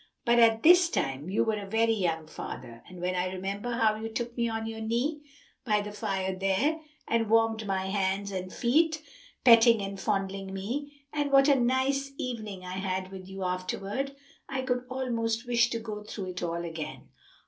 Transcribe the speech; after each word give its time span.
"But 0.25 0.39
at 0.39 0.63
this 0.63 0.89
time 0.89 1.29
you 1.29 1.43
were 1.43 1.59
a 1.61 1.69
very 1.69 1.93
young 1.93 2.25
father; 2.25 2.81
and 2.89 2.99
when 2.99 3.13
I 3.13 3.31
remember 3.31 3.73
how 3.73 3.93
you 3.97 4.09
took 4.09 4.35
me 4.35 4.49
on 4.49 4.65
your 4.65 4.81
knee, 4.81 5.21
by 5.63 5.81
the 5.81 5.91
fire 5.91 6.35
there, 6.35 6.79
and 7.07 7.29
warmed 7.29 7.67
my 7.67 7.85
hands 7.85 8.31
and 8.31 8.51
feet, 8.51 9.03
petting 9.43 9.79
and 9.79 9.99
fondling 9.99 10.55
me, 10.55 11.05
and 11.13 11.31
what 11.31 11.47
a 11.47 11.53
nice 11.53 12.13
evening 12.17 12.65
I 12.65 12.77
had 12.79 13.11
with 13.11 13.27
you 13.29 13.43
afterward, 13.43 14.15
I 14.49 14.63
could 14.63 14.85
almost 14.89 15.45
wish 15.45 15.69
to 15.69 15.77
go 15.79 16.01
through 16.01 16.31
it 16.31 16.41
all 16.41 16.65
again." 16.65 17.09